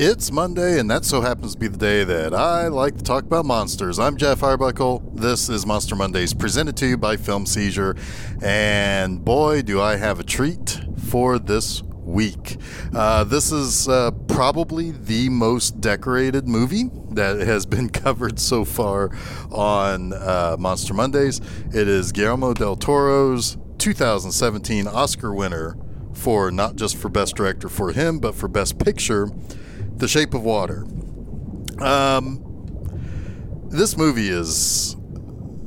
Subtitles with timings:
[0.00, 3.24] It's Monday, and that so happens to be the day that I like to talk
[3.24, 3.98] about monsters.
[3.98, 5.00] I'm Jeff Arbuckle.
[5.12, 7.96] This is Monster Mondays, presented to you by Film Seizure.
[8.40, 12.58] And boy, do I have a treat for this week.
[12.94, 19.10] Uh, this is uh, probably the most decorated movie that has been covered so far
[19.50, 21.40] on uh, Monster Mondays.
[21.74, 25.76] It is Guillermo del Toro's 2017 Oscar winner
[26.14, 29.28] for not just for Best Director for him, but for Best Picture.
[29.98, 30.86] The Shape of Water.
[31.80, 32.44] Um,
[33.68, 34.96] this movie is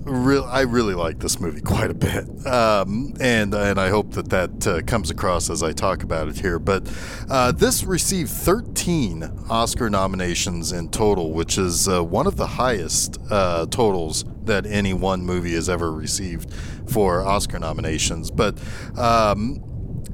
[0.05, 0.45] real.
[0.45, 4.67] I really like this movie quite a bit, um, and and I hope that that
[4.67, 6.59] uh, comes across as I talk about it here.
[6.59, 6.89] But
[7.29, 13.19] uh, this received 13 Oscar nominations in total, which is uh, one of the highest
[13.29, 16.53] uh, totals that any one movie has ever received
[16.87, 18.31] for Oscar nominations.
[18.31, 18.57] But
[18.97, 19.61] um,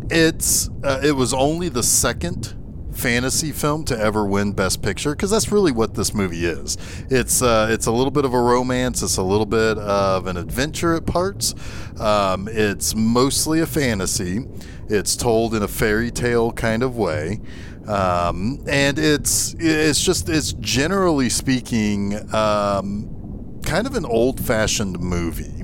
[0.09, 2.56] it's uh, it was only the second
[2.97, 6.77] fantasy film to ever win Best Picture because that's really what this movie is.
[7.09, 9.03] It's uh, it's a little bit of a romance.
[9.03, 11.53] It's a little bit of an adventure at parts.
[11.99, 14.45] Um, it's mostly a fantasy.
[14.89, 17.41] It's told in a fairy tale kind of way.
[17.87, 25.61] Um, and it's it's just it's generally speaking um, kind of an old-fashioned movie.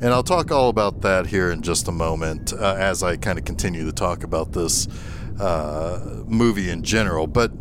[0.00, 3.38] And I'll talk all about that here in just a moment uh, as I kind
[3.38, 4.88] of continue to talk about this
[5.38, 7.26] uh, movie in general.
[7.26, 7.52] But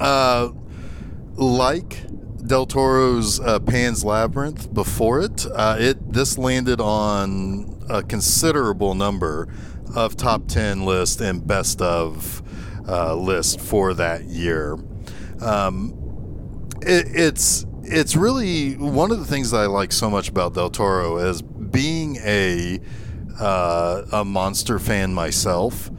[0.00, 0.50] uh,
[1.34, 2.02] like
[2.46, 9.48] Del Toro's uh, Pan's Labyrinth before it, uh, it this landed on a considerable number
[9.94, 12.42] of top ten list and best of
[12.88, 14.76] uh, list for that year.
[15.40, 20.54] Um, it, it's it's really one of the things that I like so much about
[20.54, 22.80] Del Toro as being a
[23.38, 25.90] uh, a monster fan myself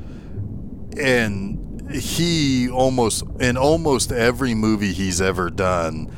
[0.97, 6.11] and he almost in almost every movie he's ever done,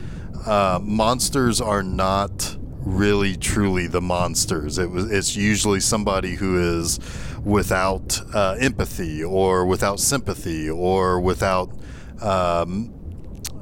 [0.46, 4.78] uh, monsters are not really truly the monsters.
[4.78, 7.00] It was it's usually somebody who is
[7.44, 11.72] without uh, empathy or without sympathy or without
[12.22, 12.94] um,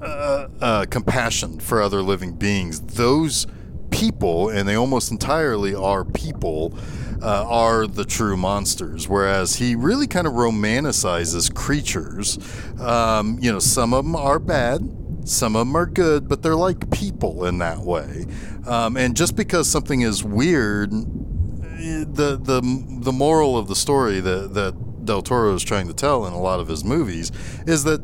[0.01, 2.81] uh, uh compassion for other living beings.
[2.81, 3.47] Those
[3.89, 6.77] people, and they almost entirely are people,
[7.23, 9.07] uh, are the true monsters.
[9.07, 12.37] Whereas he really kind of romanticizes creatures.
[12.79, 14.81] Um, you know, some of them are bad,
[15.23, 18.25] some of them are good, but they're like people in that way.
[18.67, 22.61] Um, and just because something is weird, the the
[23.01, 26.39] the moral of the story that that Del Toro is trying to tell in a
[26.39, 27.31] lot of his movies
[27.67, 28.01] is that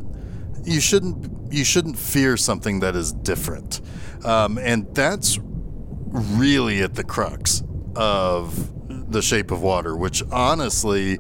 [0.66, 3.82] you shouldn't you shouldn't fear something that is different,
[4.24, 5.40] um, and that's
[6.12, 7.64] really at the crux
[7.96, 8.70] of
[9.12, 11.20] the Shape of Water, which honestly,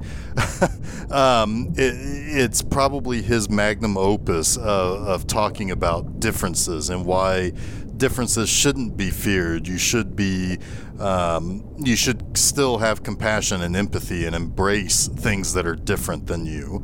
[1.11, 7.51] um, it, it's probably his magnum opus of, of talking about differences and why
[7.97, 9.67] differences shouldn't be feared.
[9.67, 10.57] You should be,
[10.99, 16.45] um, you should still have compassion and empathy and embrace things that are different than
[16.45, 16.83] you.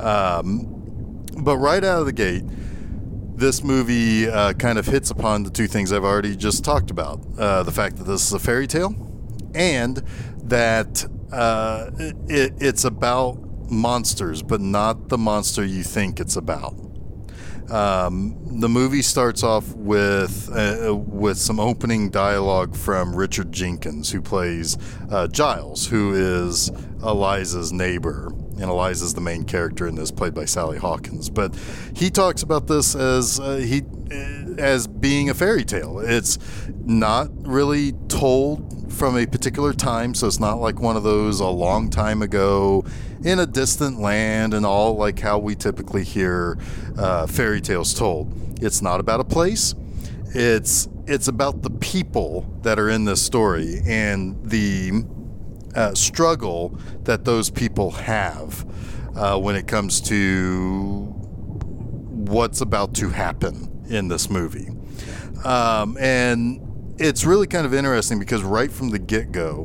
[0.00, 2.44] Um, but right out of the gate,
[3.36, 7.20] this movie uh, kind of hits upon the two things I've already just talked about
[7.38, 8.94] uh, the fact that this is a fairy tale
[9.54, 10.02] and
[10.44, 13.38] that uh, it, it's about
[13.70, 16.74] monsters, but not the monster you think it's about.
[17.70, 24.20] Um, the movie starts off with uh, with some opening dialogue from Richard Jenkins, who
[24.20, 24.76] plays
[25.10, 26.70] uh, Giles, who is
[27.02, 28.26] Elisa's neighbor,
[28.60, 31.30] and Elisa's the main character in this, played by Sally Hawkins.
[31.30, 31.56] But
[31.96, 33.82] he talks about this as uh, he
[34.58, 36.00] as being a fairy tale.
[36.00, 36.38] It's
[36.84, 41.46] not really told from a particular time, so it's not like one of those a
[41.46, 42.84] long time ago
[43.22, 46.58] in a distant land and all like how we typically hear
[46.96, 48.32] uh, fairy tales told.
[48.62, 49.74] It's not about a place.
[50.28, 55.04] It's it's about the people that are in this story and the
[55.74, 58.64] uh, struggle that those people have
[59.16, 61.02] uh, when it comes to
[62.10, 64.68] what's about to happen in this movie.
[65.44, 66.60] Um, and
[66.98, 69.64] it's really kind of interesting because right from the get go,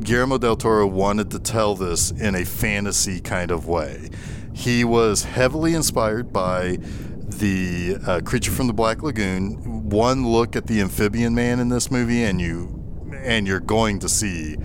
[0.00, 4.08] Guillermo del Toro wanted to tell this in a fantasy kind of way.
[4.54, 9.88] He was heavily inspired by the uh, creature from the Black Lagoon.
[9.90, 12.80] One look at the amphibian man in this movie, and you
[13.16, 14.56] and you're going to see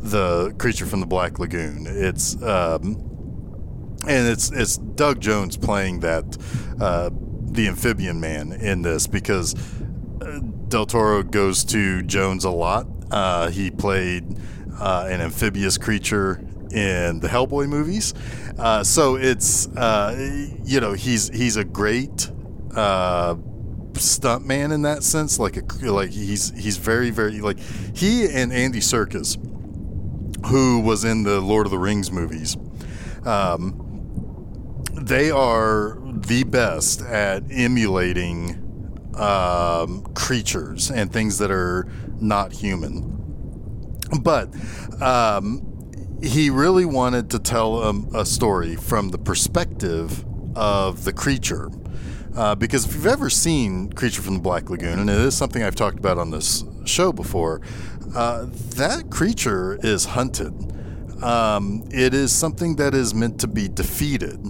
[0.00, 1.86] the creature from the Black Lagoon.
[1.88, 3.12] It's um,
[4.06, 6.38] and it's it's Doug Jones playing that
[6.80, 7.10] uh,
[7.50, 9.54] the amphibian man in this because
[10.68, 12.86] Del Toro goes to Jones a lot.
[13.10, 14.24] Uh, he played
[14.78, 16.40] uh, an amphibious creature
[16.72, 18.12] in the Hellboy movies.
[18.58, 20.14] Uh, so it's uh,
[20.64, 22.30] you know he's he's a great
[22.74, 23.34] uh,
[23.92, 25.38] stuntman in that sense.
[25.38, 27.58] Like a like he's he's very very like
[27.94, 29.36] he and Andy Serkis,
[30.46, 32.56] who was in the Lord of the Rings movies.
[33.24, 33.80] Um,
[34.94, 38.63] they are the best at emulating
[39.18, 41.86] um, creatures and things that are
[42.20, 43.12] not human.
[44.20, 44.48] But
[45.00, 45.74] um,
[46.22, 50.24] he really wanted to tell um, a story from the perspective
[50.56, 51.70] of the creature.
[52.36, 55.62] Uh, because if you've ever seen Creature from the Black Lagoon, and it is something
[55.62, 57.60] I've talked about on this show before,
[58.14, 58.46] uh,
[58.76, 60.52] that creature is hunted.
[61.22, 64.40] Um, it is something that is meant to be defeated.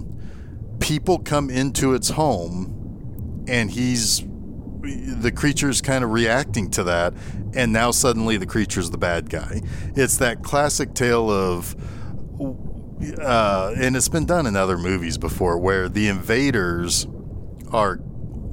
[0.79, 4.23] People come into its home, and he's
[4.85, 7.13] the creature's kind of reacting to that,
[7.53, 9.61] and now suddenly the creature's the bad guy.
[9.95, 11.75] It's that classic tale of,
[13.19, 17.07] uh, and it's been done in other movies before, where the invaders
[17.71, 17.99] are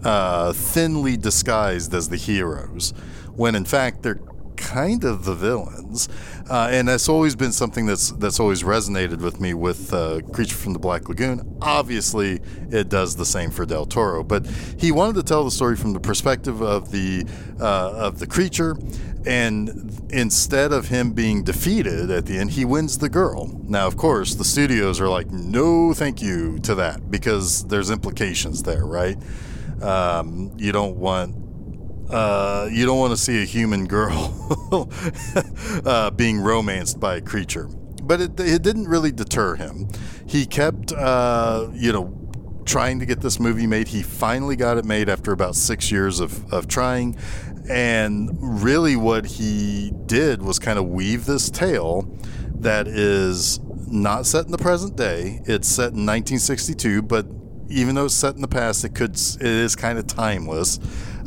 [0.05, 2.93] uh, thinly disguised as the heroes,
[3.34, 4.20] when in fact they're
[4.56, 6.08] kind of the villains,
[6.53, 10.57] uh, and that's always been something that's that's always resonated with me with uh, Creature
[10.57, 11.57] from the Black Lagoon.
[11.63, 12.41] Obviously,
[12.71, 14.47] it does the same for Del Toro, but
[14.77, 17.25] he wanted to tell the story from the perspective of the
[17.59, 18.77] uh, of the creature,
[19.25, 23.59] and instead of him being defeated at the end, he wins the girl.
[23.63, 28.63] Now, of course, the studios are like, no, thank you to that because there's implications
[28.63, 29.17] there, right?
[29.81, 31.35] Um, you don't want
[32.12, 34.37] uh, you don't want to see a human girl
[35.87, 37.69] uh, being romanced by a creature.
[38.03, 39.88] But it, it didn't really deter him.
[40.26, 42.19] He kept, uh, you know,
[42.64, 43.88] trying to get this movie made.
[43.88, 47.17] He finally got it made after about six years of, of trying.
[47.70, 52.03] And really, what he did was kind of weave this tale
[52.56, 55.41] that is not set in the present day.
[55.47, 57.26] It's set in 1962, but
[57.69, 60.79] even though it's set in the past, it could it is kind of timeless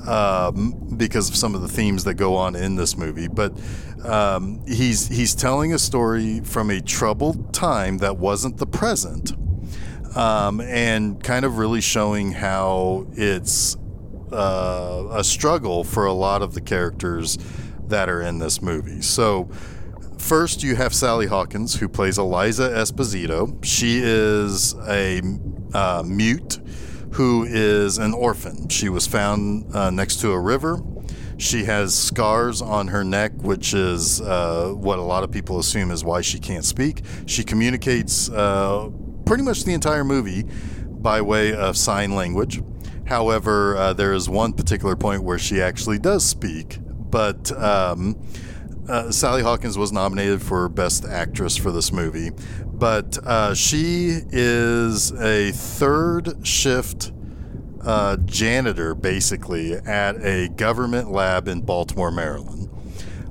[0.07, 3.27] um, because of some of the themes that go on in this movie.
[3.27, 3.53] But
[4.03, 9.33] um, he's he's telling a story from a troubled time that wasn't the present,
[10.15, 13.77] um, and kind of really showing how it's
[14.31, 17.37] uh, a struggle for a lot of the characters
[17.87, 19.01] that are in this movie.
[19.01, 19.49] So.
[20.17, 23.63] First, you have Sally Hawkins, who plays Elisa Esposito.
[23.63, 25.21] She is a
[25.71, 26.57] uh, mute
[27.15, 28.67] who is an orphan.
[28.67, 30.81] She was found uh, next to a river.
[31.37, 35.91] She has scars on her neck, which is uh, what a lot of people assume
[35.91, 37.03] is why she can't speak.
[37.25, 38.89] She communicates uh,
[39.25, 40.43] pretty much the entire movie
[40.89, 42.61] by way of sign language.
[43.05, 46.79] However, uh, there is one particular point where she actually does speak,
[47.09, 47.51] but.
[47.57, 48.21] Um,
[48.87, 52.29] uh, Sally Hawkins was nominated for Best Actress for this movie,
[52.77, 57.11] but uh, she is a third shift
[57.81, 62.69] uh, janitor, basically, at a government lab in Baltimore, Maryland.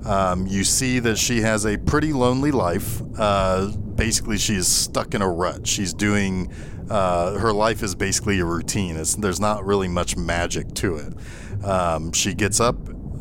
[0.07, 3.01] Um, you see that she has a pretty lonely life.
[3.19, 5.67] Uh, basically, she is stuck in a rut.
[5.67, 6.53] She's doing,
[6.91, 8.97] uh, her life is basically a routine.
[8.97, 11.65] It's, there's not really much magic to it.
[11.65, 12.77] Um, she gets up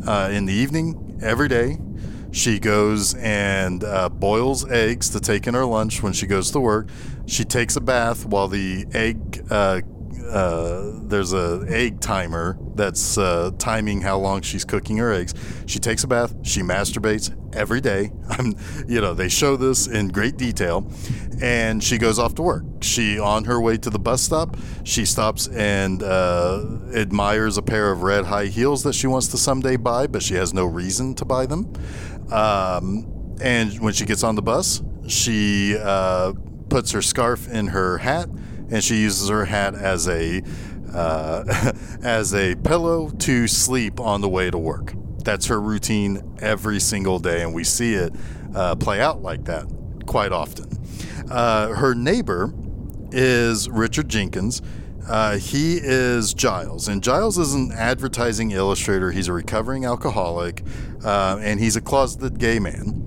[0.06, 1.77] uh, in the evening every day
[2.34, 6.60] she goes and uh, boils eggs to take in her lunch when she goes to
[6.60, 6.90] work.
[7.28, 9.46] She takes a bath while the egg.
[9.50, 9.82] Uh,
[10.30, 15.34] uh, there's a egg timer that's uh, timing how long she's cooking her eggs.
[15.68, 16.34] She takes a bath.
[16.42, 18.12] She masturbates every day.
[18.30, 18.56] I'm,
[18.88, 20.90] you know, they show this in great detail,
[21.42, 22.63] and she goes off to work.
[22.82, 27.92] She, on her way to the bus stop, she stops and uh, admires a pair
[27.92, 31.13] of red high heels that she wants to someday buy, but she has no reason
[31.16, 31.72] to buy them.
[32.32, 36.34] Um, and when she gets on the bus, she uh,
[36.70, 38.30] puts her scarf in her hat,
[38.70, 40.42] and she uses her hat as a
[40.94, 41.72] uh,
[42.03, 44.94] as a pillow to sleep on the way to work.
[45.24, 48.13] That's her routine every single day, and we see it
[48.56, 49.65] uh, play out like that
[50.06, 50.70] quite often.
[51.30, 52.53] Uh, her neighbor
[53.12, 54.62] is Richard Jenkins.
[55.07, 59.12] Uh, he is Giles, and Giles is an advertising illustrator.
[59.12, 60.63] He's a recovering alcoholic,
[61.03, 63.03] uh, and he's a closeted gay man.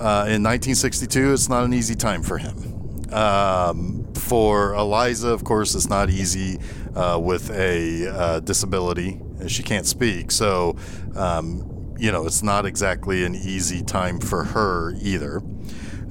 [0.00, 3.12] Uh, in 1962, it's not an easy time for him.
[3.12, 6.58] Um, for Elisa, of course, it's not easy
[6.94, 9.20] uh, with a uh, disability.
[9.46, 10.76] She can't speak, so
[11.14, 15.40] um, you know it's not exactly an easy time for her either.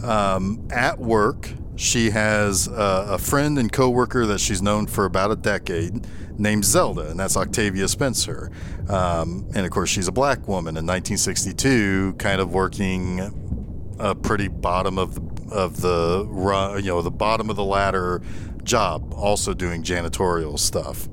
[0.03, 5.31] Um, at work, she has a, a friend and coworker that she's known for about
[5.31, 6.05] a decade
[6.37, 8.51] named Zelda, and that's Octavia Spencer.
[8.89, 14.47] Um, and of course, she's a black woman in 1962, kind of working a pretty
[14.47, 16.27] bottom of the of the
[16.83, 18.21] you know, the bottom of the ladder
[18.63, 21.07] job, also doing janitorial stuff.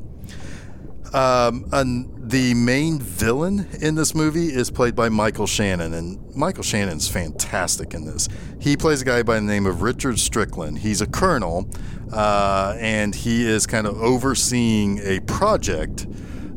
[1.14, 6.62] Um, and the main villain in this movie is played by Michael Shannon, and Michael
[6.62, 8.28] Shannon's fantastic in this.
[8.60, 10.78] He plays a guy by the name of Richard Strickland.
[10.78, 11.68] He's a colonel,
[12.12, 16.06] uh, and he is kind of overseeing a project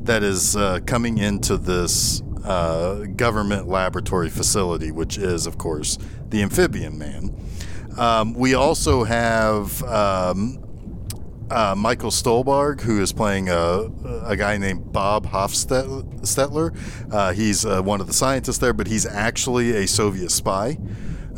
[0.06, 5.98] that is uh, coming into this uh, government laboratory facility, which is, of course,
[6.30, 7.36] the Amphibian Man.
[7.98, 10.64] Um, we also have um,
[11.50, 13.90] uh, Michael Stuhlbarg, who is playing a,
[14.26, 17.14] a guy named Bob Hoffstetler.
[17.14, 20.78] Uh, he's uh, one of the scientists there, but he's actually a Soviet spy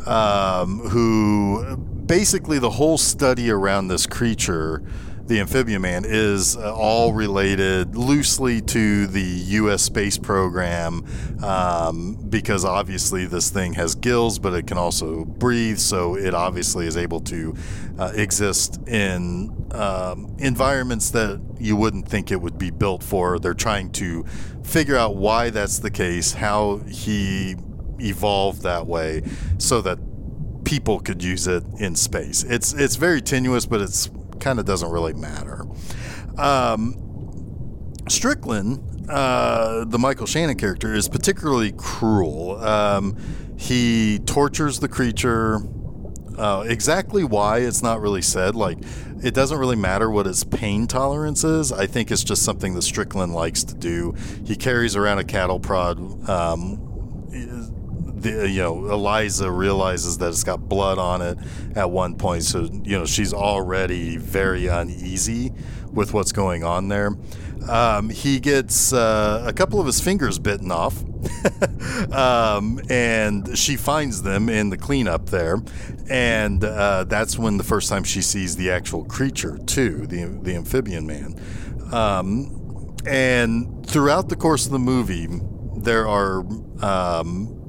[0.06, 1.76] um, who
[2.06, 4.82] basically the whole study around this creature
[5.30, 9.80] the amphibian man is uh, all related loosely to the U.S.
[9.80, 11.06] space program
[11.40, 16.84] um, because obviously this thing has gills, but it can also breathe, so it obviously
[16.84, 17.54] is able to
[18.00, 23.38] uh, exist in um, environments that you wouldn't think it would be built for.
[23.38, 24.24] They're trying to
[24.64, 27.54] figure out why that's the case, how he
[28.00, 29.22] evolved that way,
[29.58, 30.00] so that
[30.64, 32.42] people could use it in space.
[32.42, 34.10] It's it's very tenuous, but it's
[34.40, 35.64] kind of doesn't really matter.
[36.38, 42.58] Um, Strickland, uh, the Michael Shannon character, is particularly cruel.
[42.62, 43.16] Um,
[43.56, 45.60] he tortures the creature.
[46.36, 48.54] Uh, exactly why it's not really said.
[48.54, 48.78] Like,
[49.22, 51.70] it doesn't really matter what its pain tolerance is.
[51.70, 54.14] I think it's just something that Strickland likes to do.
[54.46, 56.89] He carries around a cattle prod um,
[58.22, 61.38] the, you know Elisa realizes that it's got blood on it
[61.76, 65.52] at one point, so you know she's already very uneasy
[65.92, 67.12] with what's going on there.
[67.68, 71.02] Um, he gets uh, a couple of his fingers bitten off,
[72.12, 75.58] um, and she finds them in the cleanup there,
[76.08, 80.54] and uh, that's when the first time she sees the actual creature too, the the
[80.54, 81.38] amphibian man.
[81.92, 82.56] Um,
[83.06, 85.28] and throughout the course of the movie,
[85.76, 86.40] there are
[86.82, 87.59] um,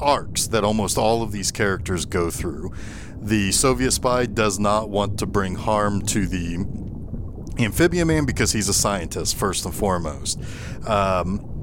[0.00, 2.72] arcs that almost all of these characters go through.
[3.20, 6.64] The Soviet spy does not want to bring harm to the
[7.58, 10.40] amphibian man because he's a scientist, first and foremost.
[10.86, 11.54] Um,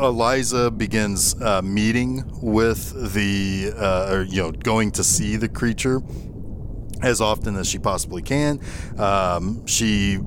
[0.00, 6.00] Elisa begins uh, meeting with the, uh, or, you know, going to see the creature
[7.02, 8.60] as often as she possibly can.
[8.98, 10.18] Um, she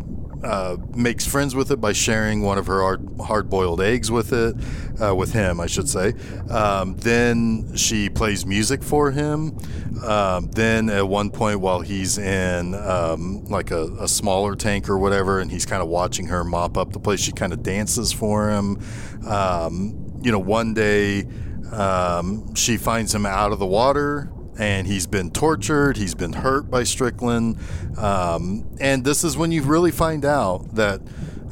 [0.45, 4.55] uh, makes friends with it by sharing one of her hard, boiled eggs with it,
[5.01, 6.13] uh, with him, I should say.
[6.49, 9.57] Um, then she plays music for him.
[10.03, 14.99] Um, then at one point, while he's in um, like a, a, smaller tank or
[14.99, 18.11] whatever, and he's kind of watching her mop up the place, she kind of dances
[18.11, 18.79] for him.
[19.27, 21.25] Um, you know, one day
[21.71, 26.69] um, she finds him out of the water and he's been tortured, he's been hurt
[26.69, 27.57] by Strickland.
[27.97, 31.01] Um, and this is when you really find out that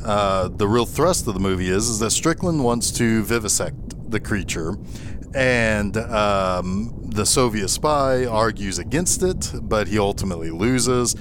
[0.03, 4.19] uh, the real thrust of the movie is, is that Strickland wants to vivisect the
[4.19, 4.77] creature.
[5.33, 11.15] And um, the Soviet spy argues against it, but he ultimately loses,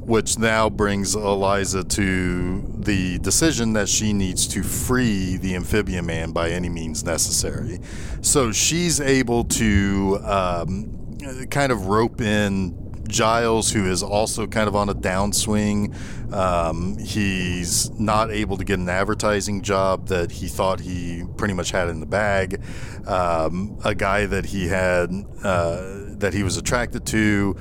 [0.00, 6.32] which now brings Elisa to the decision that she needs to free the amphibian man
[6.32, 7.80] by any means necessary.
[8.20, 11.03] So she's able to um,
[11.50, 15.94] kind of rope in Giles, who is also kind of on a downswing.
[16.32, 21.70] Um, he's not able to get an advertising job that he thought he pretty much
[21.70, 22.62] had in the bag.
[23.06, 25.10] Um, a guy that he had
[25.42, 27.56] uh, that he was attracted to.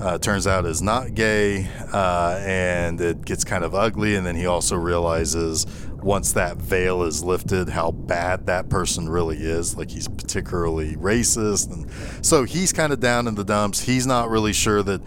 [0.00, 4.16] Uh, turns out is not gay, uh, and it gets kind of ugly.
[4.16, 5.66] And then he also realizes
[6.04, 9.76] once that veil is lifted, how bad that person really is.
[9.76, 11.90] Like he's particularly racist, and
[12.24, 13.80] so he's kind of down in the dumps.
[13.80, 15.00] He's not really sure that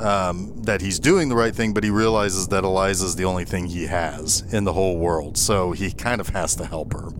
[0.00, 3.44] um, that he's doing the right thing, but he realizes that Elisa is the only
[3.44, 5.36] thing he has in the whole world.
[5.36, 7.10] So he kind of has to help her.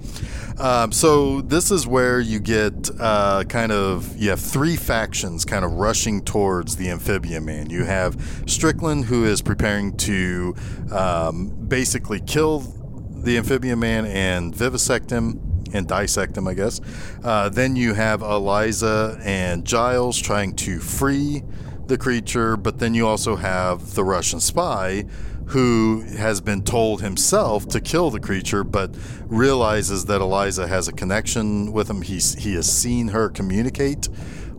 [0.58, 5.64] Um, so this is where you get uh, kind of you have three factions kind
[5.64, 7.70] of rushing towards the amphibian man.
[7.70, 10.54] You have Strickland who is preparing to
[10.90, 12.79] um, basically kill
[13.22, 15.40] the amphibian man and vivisect him
[15.72, 16.80] and dissect him, I guess.
[17.22, 21.42] Uh, then you have Elisa and Giles trying to free
[21.86, 25.04] the creature, but then you also have the Russian spy
[25.46, 28.94] who has been told himself to kill the creature, but
[29.26, 32.02] realizes that Elisa has a connection with him.
[32.02, 34.08] He's he has seen her communicate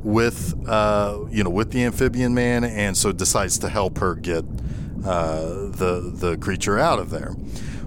[0.04, 4.44] with uh, you know with the amphibian man, and so decides to help her get
[5.06, 7.36] uh, the the creature out of there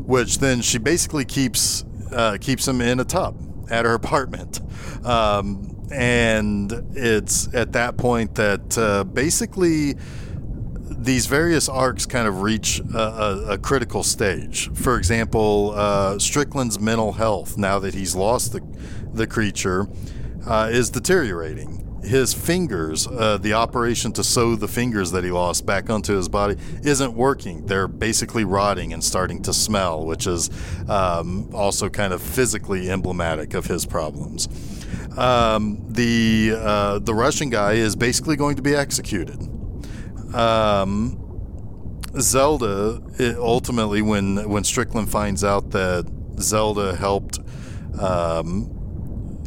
[0.07, 3.37] which then she basically keeps uh, keeps him in a tub
[3.71, 4.61] at her apartment.
[5.05, 9.95] Um, and it's at that point that uh, basically
[11.05, 14.71] these various arcs kind of reach a, a, a critical stage.
[14.73, 18.63] For example, uh, Strickland's mental health, now that he's lost the,
[19.13, 19.87] the creature,
[20.47, 21.84] uh, is deteriorating.
[22.05, 26.29] His fingers, uh, the operation to sew the fingers that he lost back onto his
[26.29, 27.67] body, isn't working.
[27.67, 30.51] They're basically rotting and starting to smell, which is
[30.89, 34.49] um, also kind of physically emblematic of his problems.
[35.17, 39.49] Um, the uh, the Russian guy is basically going to be executed
[40.35, 41.21] um,
[42.21, 47.39] Zelda it, ultimately, when when Strickland finds out that Zelda helped
[47.99, 48.71] um,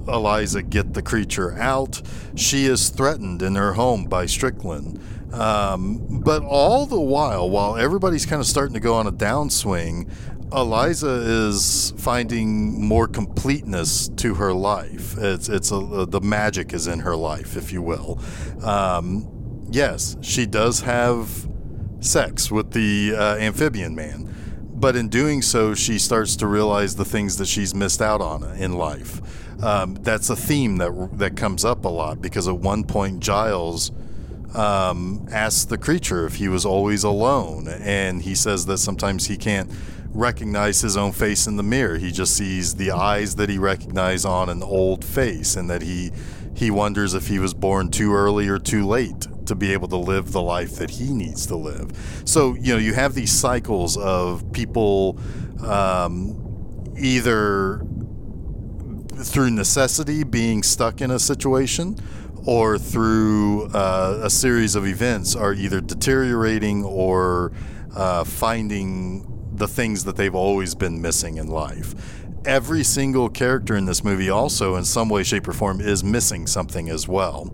[0.07, 2.01] Elisa get the creature out,
[2.35, 5.01] she is threatened in her home by Strickland.
[5.33, 10.09] Um, but all the while, while everybody's kind of starting to go on a downswing,
[10.51, 15.17] Elisa is finding more completeness to her life.
[15.17, 18.19] It's it's a, the magic is in her life, if you will.
[18.63, 19.27] Um,
[19.69, 21.47] yes, she does have
[21.99, 24.33] sex with the uh, amphibian man.
[24.77, 28.43] But in doing so, she starts to realize the things that she's missed out on
[28.57, 29.21] in life.
[29.63, 33.91] Um, that's a theme that that comes up a lot because at one point Giles
[34.53, 39.35] um, asks the creature if he was always alone, and he says that sometimes he
[39.35, 39.71] can't
[40.09, 41.97] recognize his own face in the mirror.
[41.97, 46.11] He just sees the eyes that he recognizes on an old face, and that he
[46.55, 49.97] he wonders if he was born too early or too late to be able to
[49.97, 51.91] live the life that he needs to live.
[52.25, 55.19] So, you know, you have these cycles of people
[55.63, 57.81] um, either
[59.15, 61.97] through necessity being stuck in a situation
[62.45, 67.51] or through uh, a series of events are either deteriorating or
[67.95, 71.95] uh, finding the things that they've always been missing in life.
[72.45, 76.47] Every single character in this movie, also in some way, shape, or form, is missing
[76.47, 77.53] something as well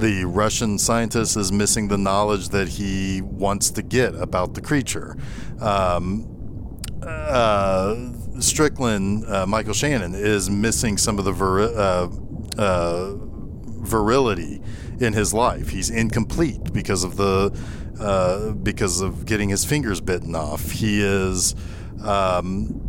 [0.00, 5.16] the Russian scientist is missing the knowledge that he wants to get about the creature.
[5.60, 12.08] Um, uh, Strickland, uh, Michael Shannon, is missing some of the vir- uh,
[12.58, 13.14] uh,
[13.82, 14.62] virility
[15.00, 15.68] in his life.
[15.68, 17.56] He's incomplete because of the
[18.00, 20.70] uh, because of getting his fingers bitten off.
[20.70, 21.54] He is.
[22.02, 22.79] Um,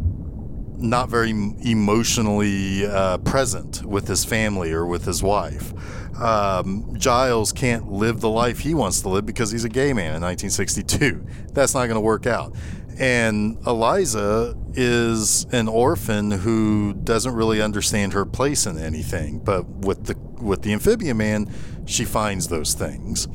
[0.82, 5.74] not very emotionally uh, present with his family or with his wife
[6.22, 10.16] um, Giles can't live the life he wants to live because he's a gay man
[10.16, 11.26] in 1962.
[11.54, 12.56] That's not going to work out.
[13.00, 19.40] And Elisa is an orphan who doesn't really understand her place in anything.
[19.40, 21.52] But with the with the amphibian man,
[21.86, 23.28] she finds those things.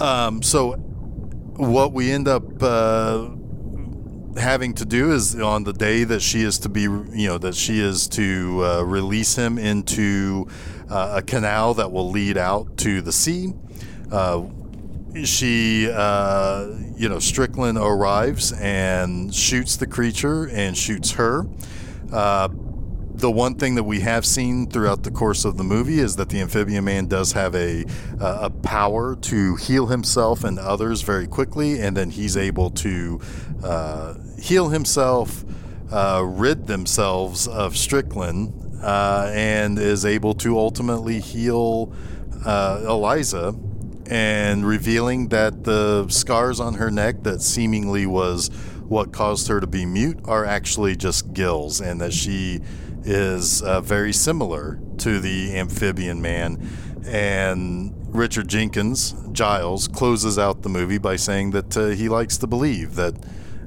[0.00, 0.72] Um, so
[1.56, 3.30] what we end up uh,
[4.36, 7.54] having to do is on the day that she is to be, you know, that
[7.54, 10.48] she is to uh, release him into
[10.90, 13.52] uh, a canal that will lead out to the sea.
[14.10, 14.44] Uh,
[15.24, 21.46] she, uh, you know, Strickland arrives and shoots the creature and shoots her.
[23.24, 26.16] Uh, the one thing that we have seen throughout the course of the movie is
[26.16, 27.84] that the amphibian man does have a
[28.20, 33.18] a power to heal himself and others very quickly, and then he's able to
[33.62, 35.42] uh, heal himself,
[35.90, 41.92] uh, rid themselves of Strickland, uh, and is able to ultimately heal
[42.44, 43.54] uh, Elisa
[44.06, 48.50] and revealing that the scars on her neck that seemingly was
[48.86, 52.60] what caused her to be mute are actually just gills and that she
[53.04, 56.66] is uh, very similar to the amphibian man
[57.06, 62.46] and Richard Jenkins Giles closes out the movie by saying that uh, he likes to
[62.46, 63.14] believe that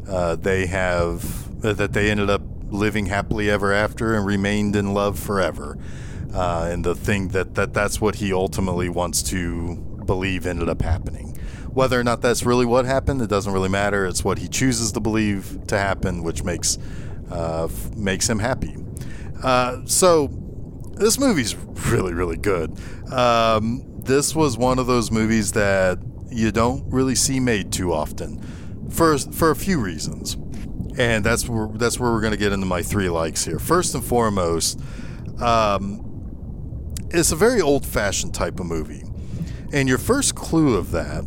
[0.08, 5.20] uh, they have that they ended up living happily ever after and remained in love
[5.20, 5.78] forever.
[6.34, 10.82] Uh, and the thing that, that that's what he ultimately wants to believe ended up
[10.82, 11.38] happening.
[11.74, 14.06] Whether or not that's really what happened, it doesn't really matter.
[14.06, 16.78] It's what he chooses to believe to happen, which makes
[17.32, 18.76] uh, makes him happy.
[19.44, 20.28] Uh, so
[20.96, 21.56] this movie's
[21.90, 22.80] really, really good.
[23.12, 28.42] Um, this was one of those movies that you don't really see made too often,
[28.90, 30.38] for for a few reasons
[30.98, 33.60] and that's where that's where we're going to get into my three likes here.
[33.60, 34.80] First and foremost,
[35.40, 36.04] um,
[37.12, 39.04] it's a very old-fashioned type of movie,
[39.72, 41.24] and your first clue of that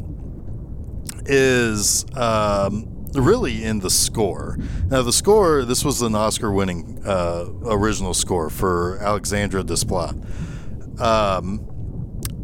[1.27, 4.59] is um, really in the score.
[4.87, 11.67] Now, the score this was an Oscar-winning uh, original score for Alexandre Desplat, um,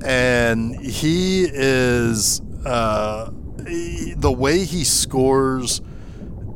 [0.05, 3.31] and he is uh,
[4.17, 5.81] the way he scores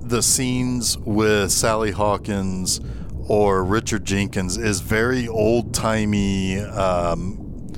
[0.02, 2.80] the scenes with Sally Hawkins
[3.28, 6.58] or Richard Jenkins is very old timey.
[6.58, 7.68] Um,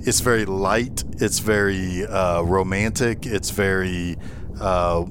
[0.00, 1.04] it's very light.
[1.20, 3.24] It's very uh, romantic.
[3.24, 4.16] It's very
[4.60, 5.04] uh,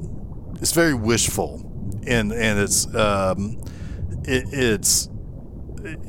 [0.62, 1.62] it's very wishful,
[2.08, 3.62] and and it's um,
[4.24, 5.10] it, it's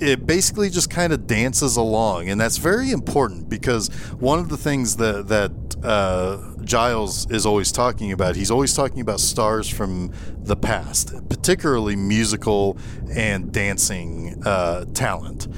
[0.00, 4.56] it basically just kind of dances along, and that's very important because one of the
[4.56, 5.52] things that that
[5.84, 11.96] uh, Giles is always talking about, he's always talking about stars from the past, particularly
[11.96, 12.78] musical
[13.14, 15.48] and dancing uh, talent,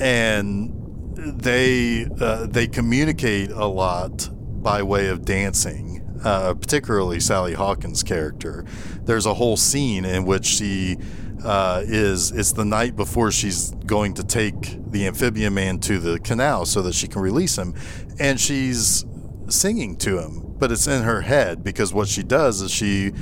[0.00, 0.72] and
[1.16, 4.28] they uh, they communicate a lot
[4.62, 5.85] by way of dancing.
[6.26, 8.64] Uh, particularly Sally Hawkins' character.
[9.04, 10.96] There's a whole scene in which she
[11.44, 16.18] uh, is it's the night before she's going to take the amphibian man to the
[16.18, 17.76] canal so that she can release him,
[18.18, 19.04] and she's
[19.48, 23.12] singing to him, but it's in her head because what she does is she.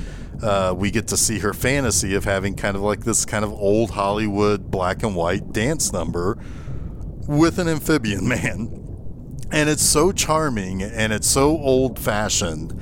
[0.41, 3.53] Uh, we get to see her fantasy of having kind of like this kind of
[3.53, 6.37] old Hollywood black and white dance number
[7.27, 8.84] with an amphibian man.
[9.55, 12.77] And it's so charming and it's so old fashioned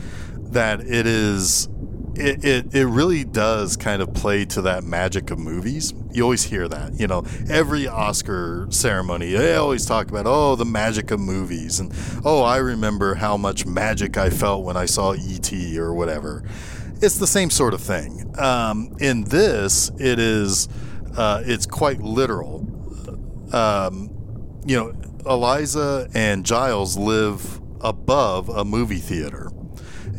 [0.52, 1.70] that it is
[2.16, 5.94] it, it, it really does kind of play to that magic of movies.
[6.12, 10.66] You always hear that, you know, every Oscar ceremony, they always talk about, oh, the
[10.66, 11.80] magic of movies.
[11.80, 11.94] And,
[12.26, 15.78] oh, I remember how much magic I felt when I saw E.T.
[15.80, 16.44] or whatever.
[17.02, 18.34] It's the same sort of thing.
[18.40, 20.70] Um, in this, it is,
[21.18, 22.68] uh, it's quite literal.
[23.52, 24.10] Um,
[24.66, 24.94] you know,
[25.26, 29.52] Elisa and Giles live above a movie theater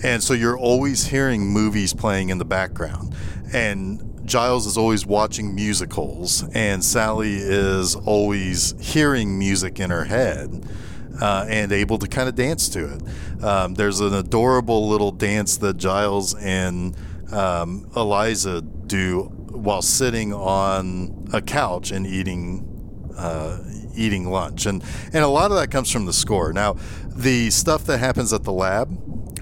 [0.03, 3.15] and so you're always hearing movies playing in the background.
[3.53, 10.69] And Giles is always watching musicals, and Sally is always hearing music in her head.
[11.21, 13.45] Uh, and able to kind of dance to it.
[13.45, 16.97] Um, there's an adorable little dance that Giles and
[17.31, 22.74] um, Elisa do while sitting on a couch and eating
[23.17, 23.59] uh,
[23.95, 26.53] eating lunch, and and a lot of that comes from the score.
[26.53, 26.77] Now,
[27.09, 28.89] the stuff that happens at the lab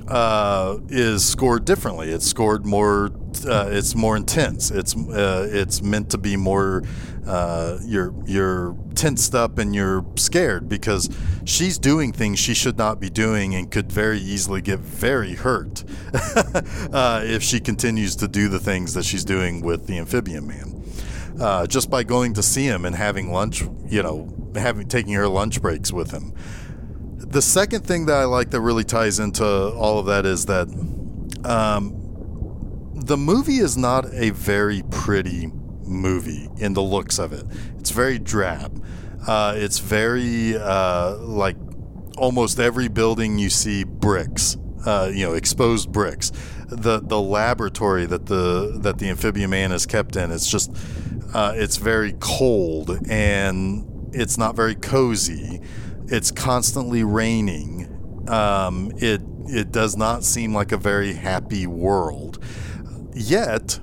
[0.08, 2.10] uh, is scored differently.
[2.10, 3.10] It's scored more.
[3.46, 4.70] Uh, it's more intense.
[4.70, 6.82] It's uh, it's meant to be more.
[7.26, 11.08] Uh, you're you're tensed up and you're scared because
[11.44, 15.84] she's doing things she should not be doing and could very easily get very hurt
[16.92, 20.71] uh, if she continues to do the things that she's doing with the amphibian man.
[21.40, 25.28] Uh, just by going to see him and having lunch, you know, having taking her
[25.28, 26.34] lunch breaks with him
[27.32, 30.68] the second thing that I like that really ties into all of that is that
[31.44, 35.50] um, the movie is not a very pretty
[35.82, 37.46] movie in the looks of it.
[37.78, 38.84] It's very drab.
[39.26, 41.56] Uh, it's very uh, like
[42.18, 46.32] almost every building you see bricks, uh, you know, exposed bricks.
[46.74, 50.74] The the laboratory that the that the amphibian man is kept in, it's just
[51.34, 55.60] uh, it's very cold and it's not very cozy.
[56.06, 57.88] It's constantly raining.
[58.28, 62.42] Um, it it does not seem like a very happy world.
[63.14, 63.80] Yet,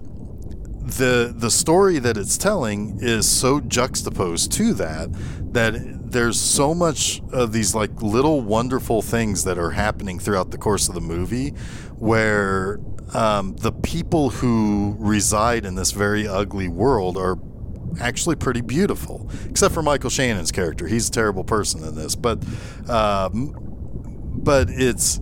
[0.79, 5.09] the the story that it's telling is so juxtaposed to that
[5.53, 10.57] that there's so much of these like little wonderful things that are happening throughout the
[10.57, 11.49] course of the movie
[11.97, 12.79] where
[13.13, 17.37] um, the people who reside in this very ugly world are
[17.99, 20.87] actually pretty beautiful, except for Michael Shannon's character.
[20.87, 22.43] He's a terrible person in this, but
[22.87, 23.55] um,
[24.43, 25.19] but it's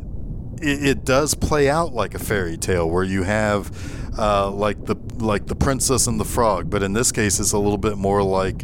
[0.62, 3.72] it, it, does play out like a fairy tale where you have
[4.18, 7.60] uh, like the like the princess and the frog, but in this case, it's a
[7.60, 8.64] little bit more like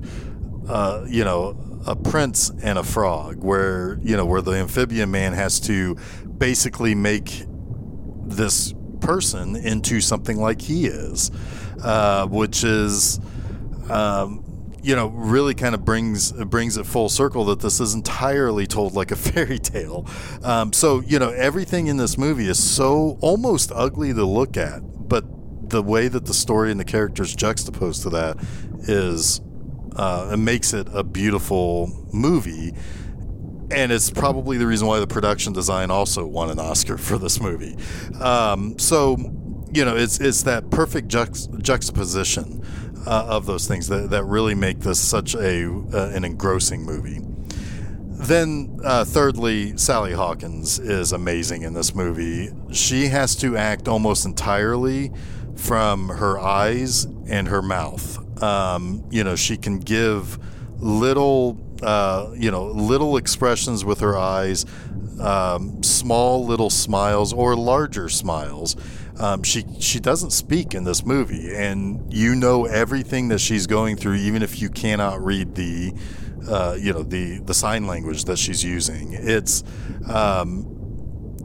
[0.67, 5.34] uh, you know a prince and a frog, where you know where the amphibian man
[5.34, 5.96] has to
[6.38, 7.46] basically make
[8.26, 11.32] this person into something like he is,
[11.84, 13.19] uh, which is
[13.89, 14.43] um,
[14.84, 18.93] you know, really kind of brings brings it full circle that this is entirely told
[18.93, 20.06] like a fairy tale.
[20.43, 24.82] Um, so you know, everything in this movie is so almost ugly to look at,
[25.08, 25.24] but
[25.69, 28.38] the way that the story and the characters juxtaposed to that
[28.88, 29.41] is
[29.95, 32.73] uh, it makes it a beautiful movie.
[33.71, 37.39] And it's probably the reason why the production design also won an Oscar for this
[37.39, 37.75] movie.
[38.19, 39.17] Um, so,
[39.71, 42.63] you know, it's it's that perfect juxt- juxtaposition
[43.08, 47.19] uh, of those things that, that really make this such a uh, an engrossing movie.
[48.27, 52.51] Then, uh, thirdly, Sally Hawkins is amazing in this movie.
[52.71, 55.12] She has to act almost entirely
[55.56, 58.22] from her eyes and her mouth.
[58.41, 60.38] Um, you know, she can give
[60.80, 64.65] little, uh, you know, little expressions with her eyes,
[65.19, 68.76] um, small little smiles or larger smiles
[69.19, 73.96] Um, she she doesn't speak in this movie, and you know everything that she's going
[73.96, 75.93] through, even if you cannot read the
[76.50, 79.13] uh, you know the the sign language that she's using.
[79.13, 79.63] It's
[80.10, 80.65] um,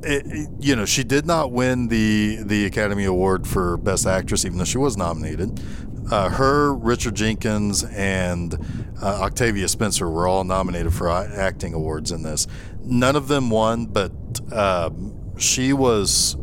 [0.03, 4.45] it, it, you know she did not win the the Academy Award for Best Actress,
[4.45, 5.61] even though she was nominated.
[6.11, 8.55] Uh, her, Richard Jenkins, and
[9.03, 12.47] uh, Octavia Spencer were all nominated for acting awards in this.
[12.83, 14.13] None of them won, but
[14.53, 16.37] um, she was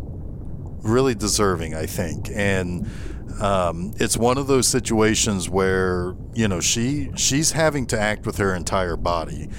[0.84, 2.30] really deserving, I think.
[2.32, 2.88] And
[3.42, 8.38] um, it's one of those situations where you know she she's having to act with
[8.38, 9.50] her entire body,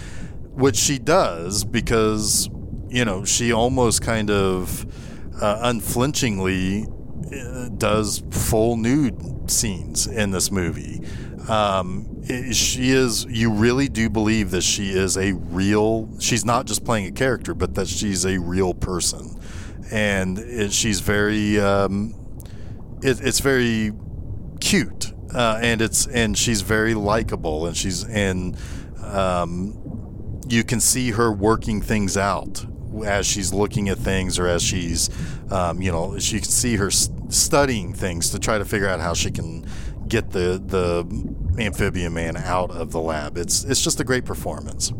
[0.55, 2.49] which she does because
[2.89, 4.87] you know she almost kind of
[5.43, 6.87] uh, unflinchingly
[7.33, 9.16] uh, does full nude
[9.51, 11.03] scenes in this movie.
[11.49, 13.25] Um, she is.
[13.27, 16.09] You really do believe that she is a real.
[16.19, 19.41] She's not just playing a character, but that she's a real person,
[19.93, 21.61] and it, she's very.
[21.61, 22.15] Um,
[23.03, 23.93] it, it's very
[24.61, 28.57] cute, uh, and it's and she's very likable, and she's and
[29.05, 32.65] um, you can see her working things out
[33.05, 35.11] as she's looking at things or as she's
[35.53, 36.91] um, you know she can see her
[37.29, 39.67] studying things to try to figure out how she can
[40.09, 43.37] get the the amphibian man out of the lab.
[43.37, 44.93] It's it's just a great performance.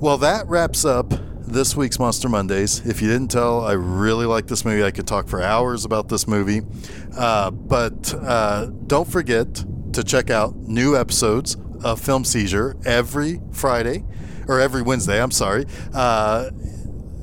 [0.00, 2.86] Well, that wraps up this week's Monster Mondays.
[2.86, 4.84] If you didn't tell, I really like this movie.
[4.84, 6.62] I could talk for hours about this movie.
[7.16, 9.64] Uh, but uh, don't forget
[9.94, 14.04] to check out new episodes of Film Seizure every Friday,
[14.46, 15.64] or every Wednesday, I'm sorry,
[15.94, 16.50] uh,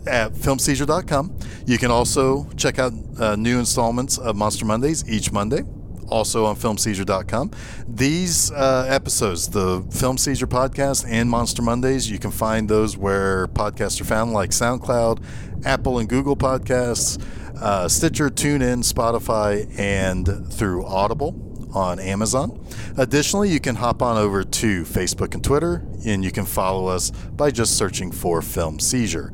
[0.07, 1.37] at filmseizure.com.
[1.65, 5.63] You can also check out uh, new installments of Monster Mondays each Monday
[6.07, 7.51] also on filmseizure.com.
[7.87, 13.47] These uh, episodes, the Film Seizure podcast and Monster Mondays, you can find those where
[13.47, 17.21] podcasts are found, like SoundCloud, Apple and Google Podcasts,
[17.59, 21.41] uh, Stitcher, TuneIn, Spotify, and through Audible
[21.73, 22.65] on Amazon.
[22.97, 27.11] Additionally, you can hop on over to Facebook and Twitter, and you can follow us
[27.11, 29.33] by just searching for Film Seizure.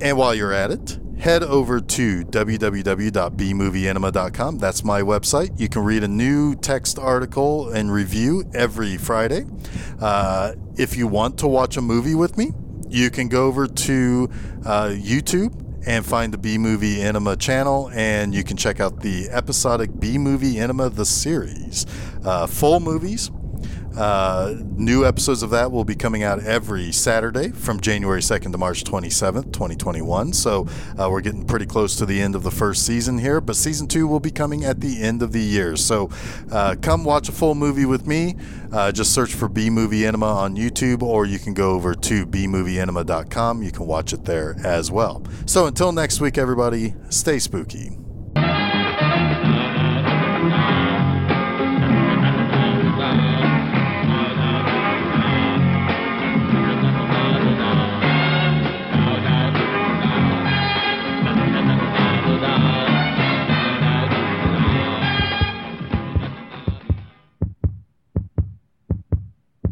[0.00, 4.58] And while you're at it, head over to www.bmovieenema.com.
[4.58, 5.58] That's my website.
[5.58, 9.46] You can read a new text article and review every Friday.
[10.00, 12.52] Uh, if you want to watch a movie with me,
[12.88, 14.28] you can go over to
[14.64, 19.28] uh, YouTube and find the B Movie Enema channel, and you can check out the
[19.30, 21.86] episodic B Movie Enema the series.
[22.24, 23.30] Uh, full movies
[23.96, 28.58] uh, new episodes of that will be coming out every Saturday from January 2nd to
[28.58, 30.32] March 27th, 2021.
[30.32, 30.66] So
[30.98, 33.86] uh, we're getting pretty close to the end of the first season here, but season
[33.86, 35.76] two will be coming at the end of the year.
[35.76, 36.10] So
[36.50, 38.36] uh, come watch a full movie with me.
[38.72, 42.26] Uh, just search for B Movie Enema on YouTube, or you can go over to
[42.26, 43.62] bmovieenema.com.
[43.62, 45.24] You can watch it there as well.
[45.46, 47.96] So until next week, everybody, stay spooky.